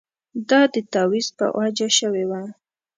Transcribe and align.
دا 0.49 0.61
د 0.73 0.75
تاویز 0.93 1.27
په 1.37 1.45
وجه 1.57 1.87
شوې 1.99 2.25
وه. 2.29 2.43